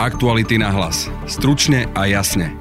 [0.00, 1.08] Aktuality na hlas.
[1.24, 2.52] Stručne a jasne.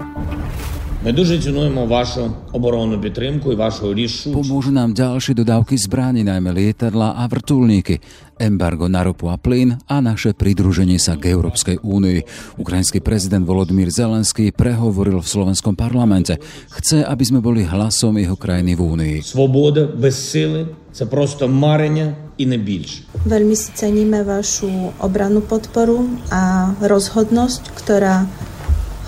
[1.06, 4.34] Ми дуже цінуємо вашу оборонну підтримку і вашу рішучість.
[4.34, 8.02] Pomôžu nám ďalšie dodávky zbraní, najmä lietadla a vrtulníky,
[8.42, 12.26] embargo na ropu a plyn a naše pridruženie sa k Európskej únii.
[12.58, 16.42] Ukrajinský prezident Volodymyr Zelenský prehovoril v slovenskom parlamente.
[16.74, 19.16] Chce, aby sme boli hlasom jeho krajiny v únii.
[19.22, 23.08] Свобода без сили це просто марення і не більше.
[23.26, 28.28] Veľmi si ceníme vašu obrannú podporu a rozhodnosť, ktorá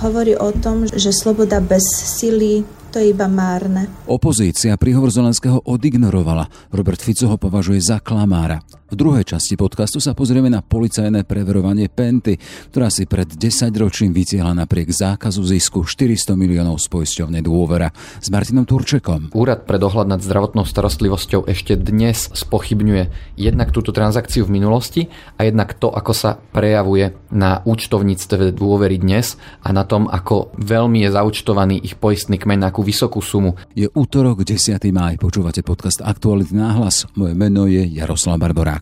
[0.01, 3.91] hovorí o tom, že sloboda bez sily to je iba márne.
[4.07, 6.47] Opozícia príhovor Zelenského odignorovala.
[6.71, 8.63] Robert Fico ho považuje za klamára.
[8.92, 12.36] V druhej časti podcastu sa pozrieme na policajné preverovanie Penty,
[12.68, 17.88] ktorá si pred 10 ročím vytiahla napriek zákazu zisku 400 miliónov z poisťovne dôvera.
[18.20, 19.32] S Martinom Turčekom.
[19.32, 25.08] Úrad pre dohľad nad zdravotnou starostlivosťou ešte dnes spochybňuje jednak túto transakciu v minulosti
[25.40, 31.00] a jednak to, ako sa prejavuje na účtovníctve dôvery dnes a na tom, ako veľmi
[31.08, 33.56] je zaučtovaný ich poistný kmeň na akú vysokú sumu.
[33.72, 34.76] Je útorok, 10.
[34.92, 35.16] máj.
[35.16, 37.08] Počúvate podcast Aktuality náhlas.
[37.16, 38.81] Moje meno je Jaroslav Barborák.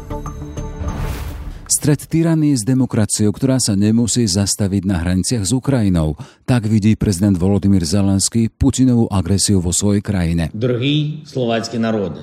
[1.81, 6.13] Stred tyranie s demokraciou, ktorá sa nemusí zastaviť na hraniciach s Ukrajinou.
[6.45, 10.53] Tak vidí prezident Volodymyr Zelenský Putinovú agresiu vo svojej krajine.
[10.53, 12.21] Drahí slovácky národy,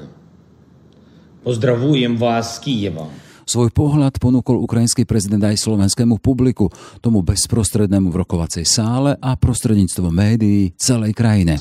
[1.42, 3.11] pozdravujem vás z Kijeva.
[3.49, 6.69] Svoj pohľad ponúkol ukrajinský prezident aj slovenskému publiku,
[7.01, 11.57] tomu bezprostrednému v rokovacej sále a prostredníctvom médií celej krajine.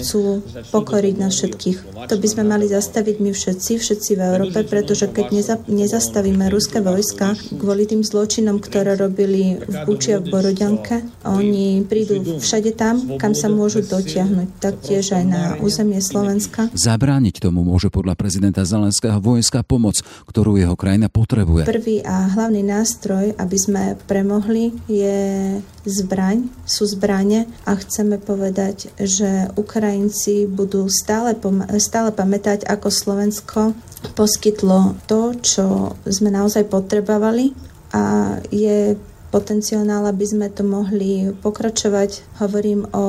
[0.00, 0.40] Chcú
[0.72, 1.76] pokoriť nás všetkých.
[1.92, 6.80] To by sme mali zastaviť my všetci, všetci v Európe, pretože keď neza- nezastavíme ruské
[6.80, 13.36] vojska kvôli tým zločinom, ktoré robili v bučia v Borodianke, oni prídu všade tam, kam
[13.36, 16.72] sa môžu dotiahnuť, taktiež aj na územie Slovenska.
[16.72, 19.98] Zabrániť tomu môže podľa prezidenta Zelenského vojska vojenská pomoc,
[20.30, 21.66] ktorú jeho krajina potrebuje.
[21.66, 29.50] Prvý a hlavný nástroj, aby sme premohli, je zbraň, sú zbranie a chceme povedať, že
[29.58, 33.74] Ukrajinci budú stále, pom- stále pamätať, ako Slovensko
[34.14, 37.50] poskytlo to, čo sme naozaj potrebovali
[37.90, 38.94] a je
[39.30, 42.42] potenciál, aby sme to mohli pokračovať.
[42.42, 43.04] Hovorím o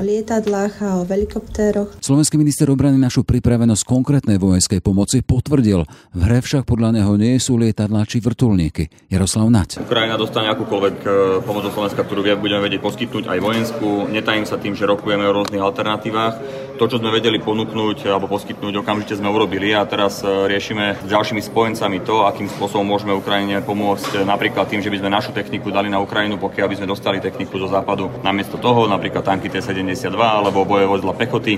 [0.00, 2.00] lietadlách a o helikoptéroch.
[2.00, 5.84] Slovenský minister obrany našu pripravenosť konkrétnej vojenskej pomoci potvrdil.
[6.16, 9.12] V hre však podľa neho nie sú lietadlá či vrtulníky.
[9.12, 9.84] Jaroslav Nať.
[9.84, 11.08] Ukrajina dostane akúkoľvek e,
[11.44, 14.08] pomoc od Slovenska, ktorú budeme vedieť poskytnúť aj vojenskú.
[14.10, 16.40] Netajím sa tým, že rokujeme o rôznych alternatívach.
[16.76, 21.08] To, čo sme vedeli ponúknuť alebo poskytnúť, okamžite sme urobili a teraz e, riešime s
[21.08, 24.28] ďalšími spojencami to, akým spôsobom môžeme Ukrajine pomôcť.
[24.28, 27.56] Napríklad tým, že by sme našu techniku dali na Ukrajinu, pokiaľ by sme dostali techniku
[27.56, 31.56] zo západu namiesto toho, napríklad tanky T-72 alebo boje vozidla pechoty.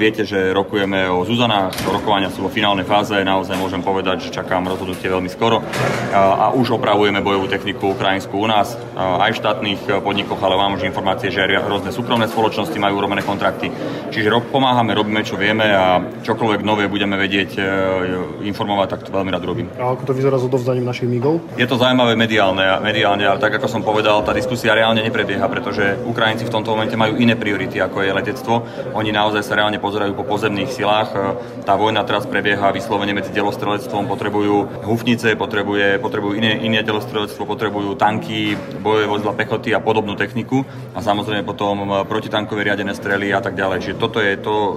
[0.00, 4.64] Viete, že rokujeme o Zuzanách, rokovania sú vo finálnej fáze, naozaj môžem povedať, že čakám
[4.64, 5.60] rozhodnutie veľmi skoro
[6.12, 10.88] a už opravujeme bojovú techniku ukrajinskú u nás, aj v štátnych podnikoch, ale mám už
[10.88, 13.68] informácie, že aj rôzne súkromné spoločnosti majú urobené kontrakty.
[14.12, 14.21] Čiže
[14.52, 17.58] pomáhame, robíme, čo vieme a čokoľvek nové budeme vedieť
[18.44, 19.68] informovať, tak to veľmi rád robím.
[19.80, 21.40] A ako to vyzerá s odovzdaním našich migov?
[21.56, 25.98] Je to zaujímavé mediálne, mediálne ale tak ako som povedal, tá diskusia reálne neprebieha, pretože
[26.04, 28.54] Ukrajinci v tomto momente majú iné priority, ako je letectvo.
[28.92, 31.10] Oni naozaj sa reálne pozerajú po pozemných silách.
[31.64, 37.94] Tá vojna teraz prebieha vyslovene medzi delostrelectvom, potrebujú hufnice, potrebuje, potrebujú iné, iné delostrelectvo, potrebujú
[37.96, 43.54] tanky, bojové vozidla pechoty a podobnú techniku a samozrejme potom protitankové riadené strely a tak
[43.54, 43.78] ďalej.
[43.82, 44.74] Čiže toto je to, eh,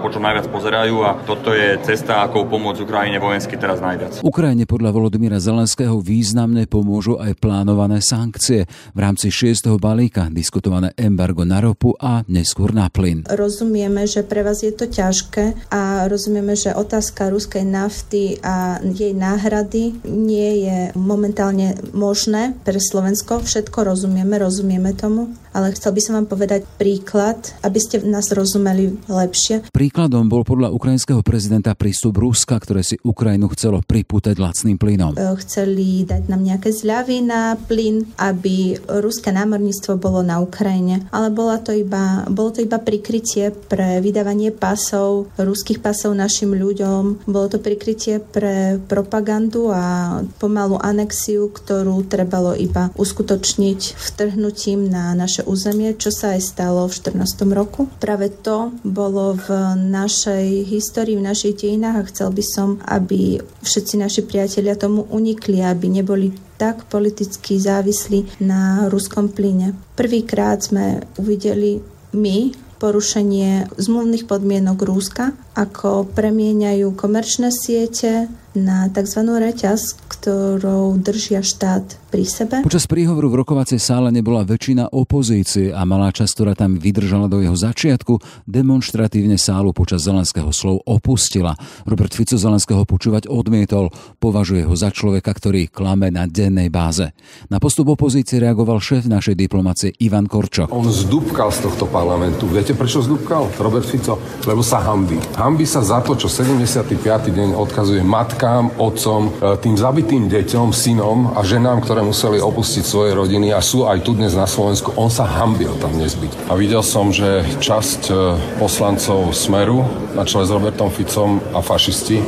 [0.00, 4.22] po čom najviac pozerajú a toto je cesta, ako pomôcť Ukrajine vojensky teraz najviac.
[4.22, 9.82] Ukrajine podľa Volodymyra Zelenského významne pomôžu aj plán plánované sankcie v rámci 6.
[9.82, 13.26] balíka, diskutované embargo na ropu a neskôr na plyn.
[13.26, 19.10] Rozumieme, že pre vás je to ťažké a rozumieme, že otázka ruskej nafty a jej
[19.10, 23.42] náhrady nie je momentálne možné pre Slovensko.
[23.42, 28.67] Všetko rozumieme, rozumieme tomu, ale chcel by som vám povedať príklad, aby ste nás rozumeli
[29.06, 29.70] lepšie.
[29.70, 35.14] Príkladom bol podľa ukrajinského prezidenta prístup Ruska, ktoré si Ukrajinu chcelo pripútať lacným plynom.
[35.38, 41.06] Chceli dať nám nejaké zľavy na plyn, aby ruské námorníctvo bolo na Ukrajine.
[41.14, 47.30] Ale bola to iba, bolo to iba prikrytie pre vydávanie pasov, ruských pasov našim ľuďom.
[47.30, 55.46] Bolo to prikrytie pre propagandu a pomalú anexiu, ktorú trebalo iba uskutočniť vtrhnutím na naše
[55.46, 57.46] územie, čo sa aj stalo v 14.
[57.54, 57.86] roku.
[58.02, 63.94] Práve to bolo v našej histórii, v našich dejinách a chcel by som, aby všetci
[63.98, 69.78] naši priatelia tomu unikli, aby neboli tak politicky závislí na ruskom plyne.
[69.94, 71.78] Prvýkrát sme uvideli
[72.12, 79.22] my porušenie zmluvných podmienok Rúska, ako premieňajú komerčné siete na tzv.
[79.22, 82.56] reťaz, ktorou držia štát pri sebe.
[82.64, 87.38] Počas príhovoru v rokovacej sále nebola väčšina opozície a malá časť, ktorá tam vydržala do
[87.38, 88.18] jeho začiatku,
[88.48, 91.54] demonstratívne sálu počas Zelenského slov opustila.
[91.86, 97.14] Robert Fico Zelenského počúvať odmietol, považuje ho za človeka, ktorý klame na dennej báze.
[97.52, 100.72] Na postup opozície reagoval šéf našej diplomácie Ivan Korčok.
[100.72, 102.48] On zdúbkal z tohto parlamentu.
[102.50, 103.54] Viete, prečo zdúbkal?
[103.60, 104.18] Robert Fico?
[104.48, 105.20] Lebo sa hambí.
[105.36, 106.98] Hambí sa za to, čo 75.
[107.30, 113.16] deň odkazuje matkám, otcom, e, tým zabitým deťom, synom a ženám, ktoré museli opustiť svoje
[113.16, 116.50] rodiny a sú aj tu dnes na Slovensku, on sa hambil tam dnes byť.
[116.50, 118.12] A videl som, že časť e,
[118.60, 119.86] poslancov Smeru
[120.18, 122.18] na čele s Robertom Ficom a fašisti,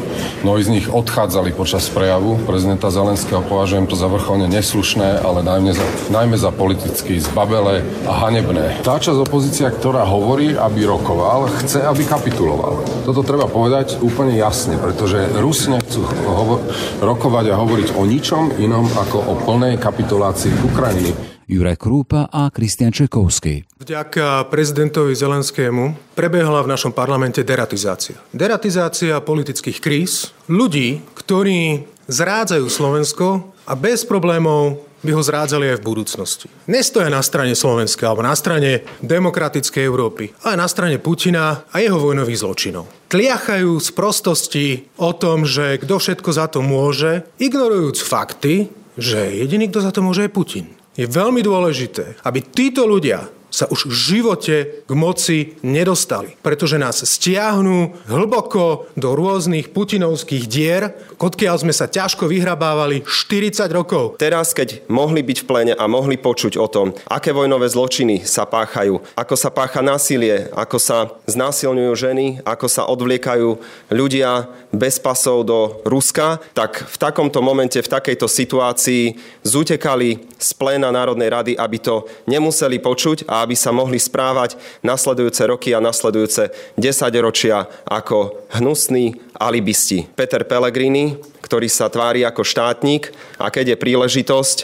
[0.46, 5.74] mnohí z nich odchádzali počas prejavu prezidenta Zelenského, považujem to za vrcholne neslušné, ale najmä
[5.74, 8.86] za, najmä za politicky zbabele a hanebné.
[8.86, 12.86] Tá časť opozícia, ktorá hovorí, aby rokoval, chce, aby kapituloval.
[13.10, 16.62] Toto treba povedať úplne jasne, pretože Rusi nechcú hovo-
[17.02, 21.10] rokovať a hovoriť o ničom inom ako o plnej plnej kapitulácii Ukrajiny.
[21.50, 23.66] Juraj Krúpa a Kristian Čekovský.
[23.82, 28.14] Vďaka prezidentovi Zelenskému prebehla v našom parlamente deratizácia.
[28.30, 35.86] Deratizácia politických kríz, ľudí, ktorí zrádzajú Slovensko a bez problémov by ho zrádzali aj v
[35.86, 36.46] budúcnosti.
[36.68, 41.96] Nestoja na strane Slovenska alebo na strane demokratickej Európy, ale na strane Putina a jeho
[41.96, 42.84] vojnových zločinov.
[43.10, 44.66] Tliachajú z prostosti
[45.00, 48.70] o tom, že kto všetko za to môže, ignorujúc fakty,
[49.00, 50.66] že jediný, kto za to môže, je Putin.
[50.94, 54.56] Je veľmi dôležité, aby títo ľudia sa už v živote
[54.86, 62.30] k moci nedostali, pretože nás stiahnu hlboko do rôznych putinovských dier, odkiaľ sme sa ťažko
[62.30, 64.16] vyhrabávali 40 rokov.
[64.16, 68.46] Teraz, keď mohli byť v plene a mohli počuť o tom, aké vojnové zločiny sa
[68.46, 73.58] páchajú, ako sa pácha násilie, ako sa znásilňujú ženy, ako sa odvliekajú
[73.90, 80.88] ľudia bez pasov do Ruska, tak v takomto momente, v takejto situácii zutekali z pléna
[80.88, 86.48] Národnej rady, aby to nemuseli počuť a aby sa mohli správať nasledujúce roky a nasledujúce
[86.80, 90.08] desaťročia ako hnusní alibisti.
[90.16, 94.58] Peter Pellegrini, ktorý sa tvári ako štátnik a keď je príležitosť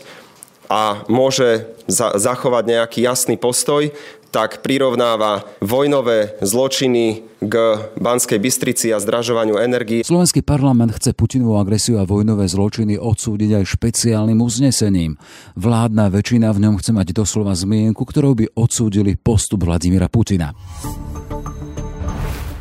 [0.67, 3.95] a môže za- zachovať nejaký jasný postoj,
[4.31, 7.55] tak prirovnáva vojnové zločiny k
[8.01, 10.03] Banskej Bystrici a zdražovaniu energii.
[10.03, 15.21] Slovenský parlament chce Putinovú agresiu a vojnové zločiny odsúdiť aj špeciálnym uznesením.
[15.55, 20.57] Vládna väčšina v ňom chce mať doslova zmienku, ktorou by odsúdili postup Vladimíra Putina.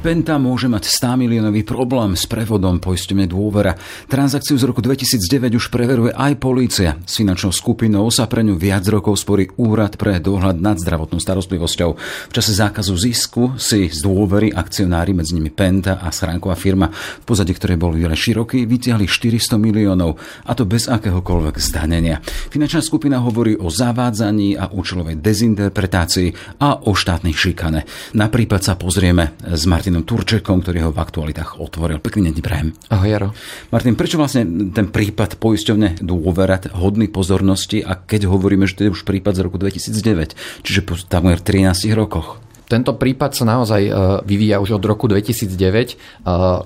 [0.05, 3.73] Penta môže mať 100 miliónový problém s prevodom poistenie dôvera.
[4.05, 6.93] Transakciu z roku 2009 už preveruje aj polícia.
[7.09, 11.89] S finančnou skupinou sa pre ňu viac rokov sporí úrad pre dohľad nad zdravotnou starostlivosťou.
[12.29, 17.25] V čase zákazu zisku si z dôvery akcionári, medzi nimi Penta a schránková firma, v
[17.25, 22.21] pozadí ktorej bol veľa široký, vytiahli 400 miliónov, a to bez akéhokoľvek zdanenia.
[22.53, 28.13] Finančná skupina hovorí o zavádzaní a účelovej dezinterpretácii a o štátnej šikane.
[28.13, 32.03] Na prípad sa pozrieme s Martinom Martinom Turčekom, ktorý ho v aktualitách otvoril.
[32.03, 32.75] Pekný deň, Prajem.
[32.91, 33.29] Ahoj, Jaro.
[33.71, 34.43] Martin, prečo vlastne
[34.75, 39.47] ten prípad poisťovne dôverať hodný pozornosti a keď hovoríme, že to je už prípad z
[39.47, 40.35] roku 2009,
[40.67, 42.43] čiže po takmer 13 rokoch?
[42.67, 43.91] Tento prípad sa naozaj e,
[44.27, 45.95] vyvíja už od roku 2009, e,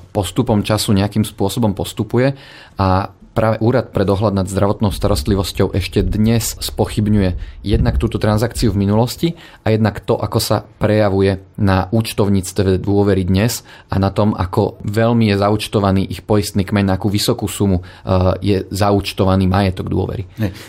[0.10, 2.34] postupom času nejakým spôsobom postupuje
[2.82, 8.82] a práve Úrad pre dohľad nad zdravotnou starostlivosťou ešte dnes spochybňuje jednak túto transakciu v
[8.90, 14.80] minulosti a jednak to, ako sa prejavuje na účtovníctve dôvery dnes a na tom, ako
[14.88, 17.86] veľmi je zaučtovaný ich poistný kmeň, na akú vysokú sumu eh,
[18.40, 20.24] je zaučtovaný majetok dôvery.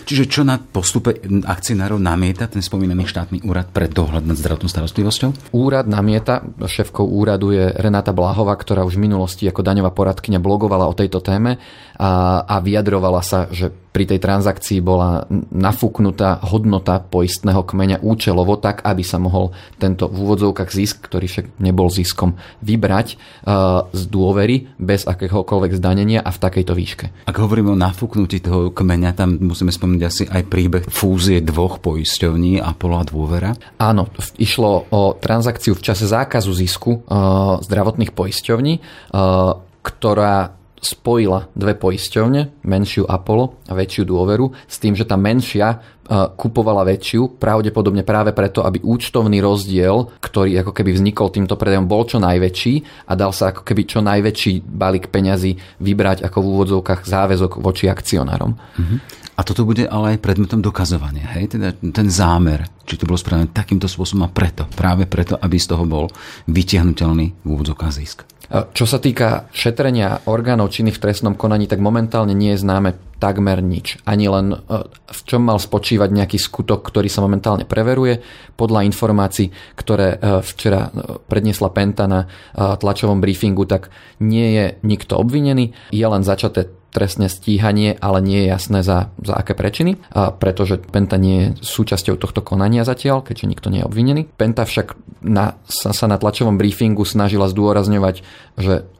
[0.05, 5.55] Čiže čo na postupe akcionárov namieta ten spomínaný štátny úrad pre dohľad nad zdravotnou starostlivosťou?
[5.55, 10.91] Úrad namieta, šéfkou úradu je Renata Bláhová, ktorá už v minulosti ako daňová poradkyňa blogovala
[10.91, 11.63] o tejto téme
[12.01, 18.87] a, a vyjadrovala sa, že pri tej transakcii bola nafúknutá hodnota poistného kmeňa účelovo tak,
[18.87, 19.51] aby sa mohol
[19.83, 26.25] tento v úvodzovkách zisk, ktorý však nebol ziskom, vybrať uh, z dôvery bez akéhokoľvek zdanenia
[26.25, 27.07] a v takejto výške.
[27.29, 32.65] Ak hovoríme o nafúknutí toho kmeňa, tam musíme spomínať asi aj príbeh fúzie dvoch poisťovní
[32.65, 33.51] Apollo a Dôvera.
[33.77, 34.09] Áno,
[34.41, 42.65] išlo o transakciu v čase zákazu zisku uh, zdravotných poisťovní, uh, ktorá spojila dve poisťovne,
[42.65, 48.67] menšiu Apollo a väčšiu dôveru, s tým, že tá menšia kupovala väčšiu, pravdepodobne práve preto,
[48.67, 53.55] aby účtovný rozdiel, ktorý ako keby vznikol týmto predajom, bol čo najväčší a dal sa
[53.55, 58.59] ako keby čo najväčší balík peňazí vybrať ako v úvodzovkách záväzok voči akcionárom.
[58.59, 58.99] Uh-huh.
[59.39, 61.55] A toto bude ale aj predmetom dokazovania, hej?
[61.55, 65.71] Teda ten zámer, či to bolo spravené takýmto spôsobom a preto, práve preto, aby z
[65.71, 66.11] toho bol
[66.51, 68.27] vytiahnutelný v úvodzovkách zisk.
[68.51, 73.63] Čo sa týka šetrenia orgánov činných v trestnom konaní, tak momentálne nie je známe takmer
[73.63, 74.03] nič.
[74.09, 74.59] Ani len e,
[74.91, 78.19] v čom mal spočívať nejaký skutok, ktorý sa momentálne preveruje.
[78.57, 82.27] Podľa informácií, ktoré e, včera e, predniesla Penta na
[82.57, 85.71] tlačovom briefingu, tak nie je nikto obvinený.
[85.95, 90.83] Je len začaté trestné stíhanie, ale nie je jasné za, za aké prečiny, a pretože
[90.83, 94.23] Penta nie je súčasťou tohto konania zatiaľ, keďže nikto nie je obvinený.
[94.35, 98.27] Penta však na, sa, sa na tlačovom briefingu snažila zdôrazňovať,
[98.59, 98.91] že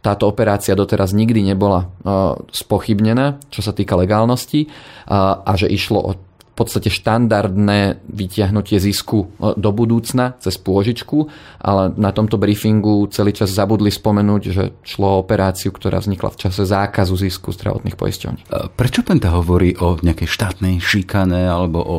[0.00, 1.92] táto operácia doteraz nikdy nebola
[2.48, 4.72] spochybnená, čo sa týka legálnosti
[5.10, 6.12] a že išlo o
[6.60, 13.48] podstate štandardné vytiahnutie zisku e, do budúcna cez pôžičku, ale na tomto briefingu celý čas
[13.56, 18.40] zabudli spomenúť, že šlo o operáciu, ktorá vznikla v čase zákazu zisku zdravotných poisťovní.
[18.44, 21.96] E, prečo Penta hovorí o nejakej štátnej šikane alebo o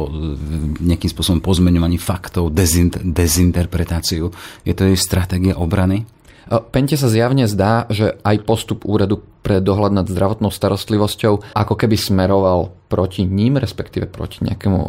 [0.78, 4.30] nejakým spôsobom pozmeňovaní faktov, dezinterpretáciu?
[4.62, 6.06] Je to jej stratégia obrany?
[6.52, 11.74] E, Pente sa zjavne zdá, že aj postup úradu pre dohľad nad zdravotnou starostlivosťou ako
[11.74, 14.80] keby smeroval proti ním, respektíve proti nejakému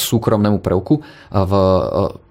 [0.00, 0.94] súkromnému prvku
[1.28, 1.52] v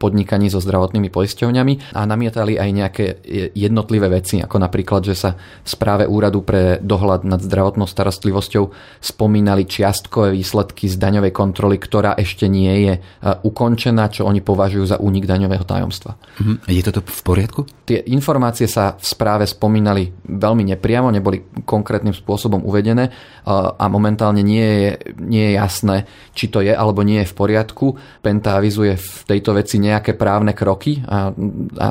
[0.01, 3.05] podnikaní so zdravotnými poisťovňami a namietali aj nejaké
[3.53, 8.73] jednotlivé veci, ako napríklad, že sa v správe úradu pre dohľad nad zdravotnou starostlivosťou
[9.05, 14.97] spomínali čiastkové výsledky z daňovej kontroly, ktorá ešte nie je ukončená, čo oni považujú za
[14.97, 16.17] únik daňového tajomstva.
[16.41, 16.65] Mhm.
[16.73, 17.69] Je toto v poriadku?
[17.85, 23.13] Tie informácie sa v správe spomínali veľmi nepriamo, neboli konkrétnym spôsobom uvedené
[23.45, 25.97] a momentálne nie je nie je jasné,
[26.33, 27.85] či to je alebo nie je v poriadku.
[28.21, 31.29] Penta avizuje v tejto veci nejaké právne kroky a,
[31.77, 31.87] a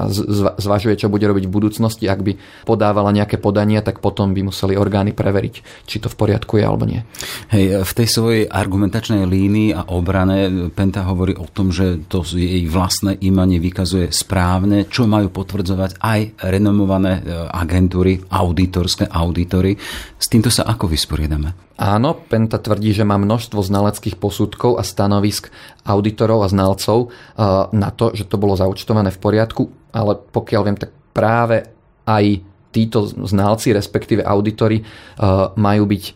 [0.58, 2.06] zvažuje, čo bude robiť v budúcnosti.
[2.08, 6.58] Ak by podávala nejaké podania, tak potom by museli orgány preveriť, či to v poriadku
[6.58, 7.00] je alebo nie.
[7.52, 12.64] Hej, v tej svojej argumentačnej línii a obrane Penta hovorí o tom, že to jej
[12.66, 19.08] vlastné imanie vykazuje správne, čo majú potvrdzovať aj renomované e, agentúry, auditorské
[19.52, 19.76] auditory.
[20.16, 21.76] S týmto sa ako vysporiadame?
[21.76, 25.52] Áno, Penta tvrdí, že má množstvo znaleckých posudkov a stanovisk
[25.84, 27.44] auditorov a znalcov eh,
[27.76, 31.68] na to, že to bolo zaučtované v poriadku, ale pokiaľ viem, tak práve
[32.08, 32.24] aj
[32.72, 34.86] títo znalci, respektíve auditory, eh,
[35.54, 36.14] majú byť eh,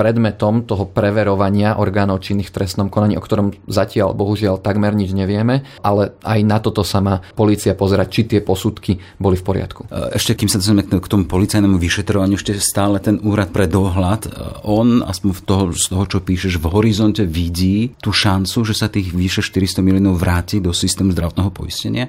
[0.00, 5.68] predmetom toho preverovania orgánov činných v trestnom konaní, o ktorom zatiaľ bohužiaľ takmer nič nevieme,
[5.84, 9.92] ale aj na toto sa má policia pozerať, či tie posudky boli v poriadku.
[10.16, 14.32] Ešte kým sa dostaneme k tomu policajnému vyšetrovaniu, ešte stále ten úrad pre dohľad,
[14.64, 18.88] on, aspoň v toho, z toho, čo píšeš, v horizonte vidí tú šancu, že sa
[18.88, 22.08] tých vyše 400 miliónov vráti do systému zdravotného poistenia?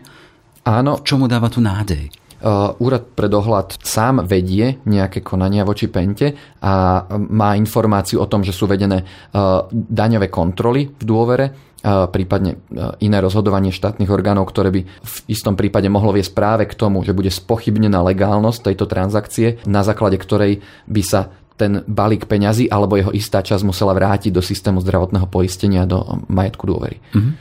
[0.63, 1.01] Áno.
[1.01, 2.20] Čomu dáva tu nádej?
[2.41, 8.41] Uh, úrad pre dohľad sám vedie nejaké konania voči Pente a má informáciu o tom,
[8.41, 12.57] že sú vedené uh, daňové kontroly v dôvere, uh, prípadne
[12.97, 17.13] iné rozhodovanie štátnych orgánov, ktoré by v istom prípade mohlo viesť práve k tomu, že
[17.13, 23.11] bude spochybnená legálnosť tejto transakcie, na základe ktorej by sa ten balík peňazí alebo jeho
[23.13, 26.97] istá časť musela vrátiť do systému zdravotného poistenia do majetku dôvery.
[27.13, 27.31] Uh-huh.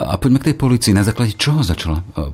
[0.00, 0.92] A poďme k tej policii.
[0.96, 2.24] Na základe čoho začala e,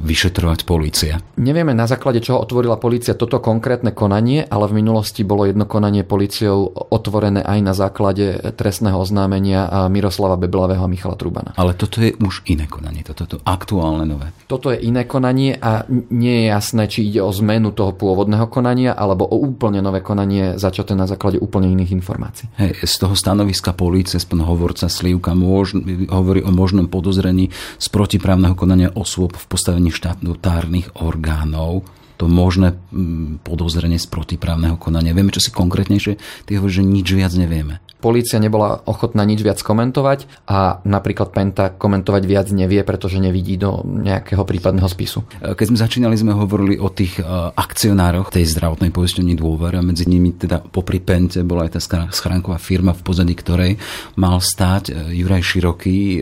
[0.00, 1.20] vyšetrovať polícia?
[1.36, 6.06] Nevieme na základe čoho otvorila polícia toto konkrétne konanie, ale v minulosti bolo jedno konanie
[6.06, 11.56] policiou otvorené aj na základe trestného oznámenia Miroslava Beblavého a Michala Trubana.
[11.56, 14.32] Ale toto je už iné konanie, toto je aktuálne nové.
[14.46, 18.92] Toto je iné konanie a nie je jasné, či ide o zmenu toho pôvodného konania
[18.96, 22.52] alebo o úplne nové konanie začaté na základe úplne iných informácií.
[22.60, 25.80] Hej, z toho stanoviska polície, spôl hovorca Slivka, môž,
[26.12, 27.48] hovorí o možnom podozrení
[27.80, 31.88] z protiprávneho konania osôb v postavení štátnych orgánov
[32.20, 35.16] to možné mm, podozrenie z protiprávneho konania.
[35.16, 36.20] Vieme, čo si konkrétnejšie?
[36.44, 37.80] Ty hovoríš, že nič viac nevieme.
[38.00, 43.84] Polícia nebola ochotná nič viac komentovať a napríklad Penta komentovať viac nevie, pretože nevidí do
[43.84, 45.24] nejakého prípadného spisu.
[45.40, 47.24] Keď sme začínali, sme hovorili o tých e,
[47.56, 52.56] akcionároch tej zdravotnej poistení dôver a medzi nimi teda popri Pente bola aj tá schránková
[52.56, 53.76] firma v pozadí ktorej
[54.16, 56.00] mal stáť e, Juraj Široký.
[56.00, 56.20] E,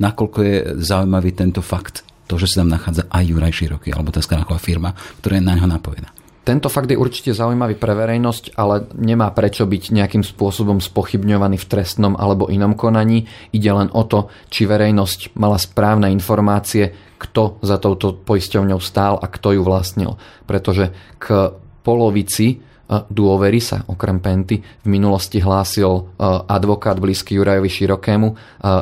[0.00, 2.09] nakoľko je zaujímavý tento fakt?
[2.30, 5.58] To, že sa tam nachádza aj Juraj Široký, alebo tá skráková firma, ktorá je na
[5.58, 6.14] ňo napojená.
[6.40, 11.68] Tento fakt je určite zaujímavý pre verejnosť, ale nemá prečo byť nejakým spôsobom spochybňovaný v
[11.68, 13.28] trestnom alebo inom konaní.
[13.52, 19.28] Ide len o to, či verejnosť mala správne informácie, kto za touto poisťovňou stál a
[19.28, 20.16] kto ju vlastnil.
[20.48, 21.52] Pretože k
[21.84, 26.16] polovici dôvery sa okrem Penty v minulosti hlásil
[26.48, 28.28] advokát blízky Jurajovi Širokému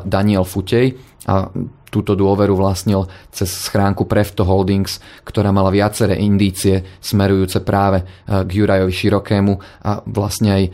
[0.07, 0.95] Daniel Futej
[1.27, 1.51] a
[1.89, 8.93] túto dôveru vlastnil cez schránku Prefto Holdings, ktorá mala viaceré indície smerujúce práve k Jurajovi
[8.93, 9.55] Širokému
[9.85, 10.65] a vlastne aj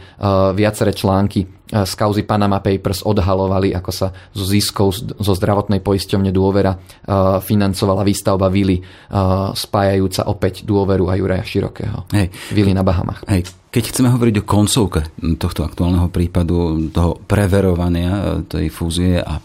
[0.55, 6.77] viaceré články z kauzy Panama Papers odhalovali, ako sa zo ziskov zo zdravotnej poisťovne dôvera
[7.41, 8.85] financovala výstavba vily
[9.57, 12.05] spájajúca opäť dôveru a Juraja Širokého.
[12.13, 12.29] Hej.
[12.53, 13.25] Vily na Bahamach.
[13.27, 13.49] Hej.
[13.75, 15.03] Keď chceme hovoriť o koncovke
[15.35, 19.43] tohto aktuálneho prípadu, toho preverovania e, tej fúzie a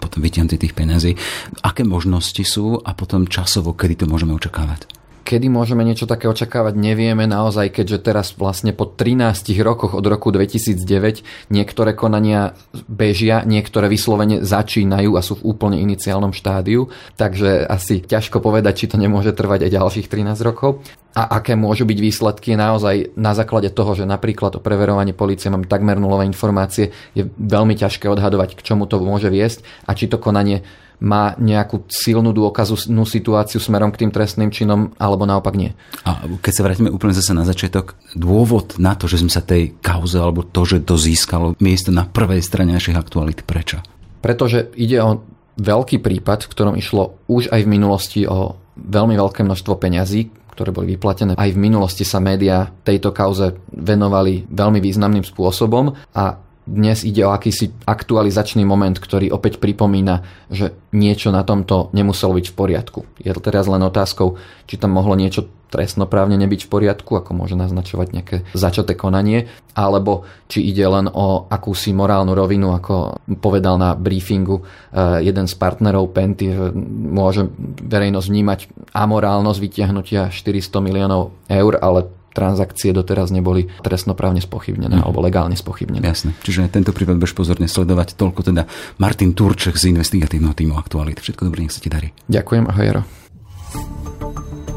[0.00, 1.12] potom vytiahnutí tých peniazí,
[1.60, 4.95] aké možnosti sú a potom časovo, kedy to môžeme očakávať?
[5.26, 10.30] Kedy môžeme niečo také očakávať, nevieme naozaj, keďže teraz vlastne po 13 rokoch od roku
[10.30, 12.54] 2009 niektoré konania
[12.86, 18.94] bežia, niektoré vyslovene začínajú a sú v úplne iniciálnom štádiu, takže asi ťažko povedať, či
[18.94, 20.86] to nemôže trvať aj ďalších 13 rokov.
[21.18, 25.66] A aké môžu byť výsledky naozaj na základe toho, že napríklad o preverovaní policie máme
[25.66, 30.22] takmer nulové informácie, je veľmi ťažké odhadovať, k čomu to môže viesť a či to
[30.22, 30.62] konanie
[31.00, 35.76] má nejakú silnú dôkaznú situáciu smerom k tým trestným činom, alebo naopak nie.
[36.08, 39.76] A keď sa vrátime úplne zase na začiatok, dôvod na to, že sme sa tej
[39.84, 43.84] kauze, alebo to, že to získalo miesto na prvej strane našich aktualít, prečo?
[44.24, 45.20] Pretože ide o
[45.56, 50.72] veľký prípad, v ktorom išlo už aj v minulosti o veľmi veľké množstvo peňazí, ktoré
[50.72, 51.36] boli vyplatené.
[51.36, 56.24] Aj v minulosti sa médiá tejto kauze venovali veľmi významným spôsobom a
[56.66, 62.46] dnes ide o akýsi aktualizačný moment, ktorý opäť pripomína, že niečo na tomto nemuselo byť
[62.50, 63.00] v poriadku.
[63.22, 64.34] Je to teraz len otázkou,
[64.66, 70.26] či tam mohlo niečo trestnoprávne nebyť v poriadku, ako môže naznačovať nejaké začaté konanie, alebo
[70.46, 76.14] či ide len o akúsi morálnu rovinu, ako povedal na briefingu eh, jeden z partnerov
[76.14, 76.70] Penty, že
[77.10, 77.50] môže
[77.82, 78.58] verejnosť vnímať
[78.94, 85.04] amorálnosť vytiahnutia 400 miliónov eur, ale transakcie doteraz neboli trestnoprávne spochybnené mm.
[85.08, 86.04] alebo legálne spochybnené.
[86.04, 86.36] Jasne.
[86.44, 88.20] Čiže tento prípad budeš pozorne sledovať.
[88.20, 88.68] Toľko teda
[89.00, 91.24] Martin Turček z investigatívneho týmu Aktuality.
[91.24, 92.12] Všetko dobré, nech sa ti darí.
[92.28, 93.02] Ďakujem, ahoj Jaro.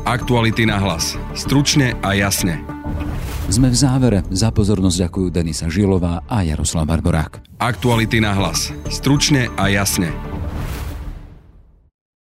[0.08, 1.20] Aktuality na hlas.
[1.38, 2.64] Stručne a jasne.
[3.50, 4.20] Sme v závere.
[4.30, 7.62] Za pozornosť ďakujú Denisa Žilová a Jaroslav Barborák.
[7.62, 8.70] Aktuality na hlas.
[8.90, 10.39] Stručne a jasne.